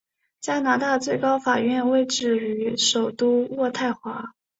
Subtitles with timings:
[0.39, 4.33] 加拿大最高法院位置于首都渥太华。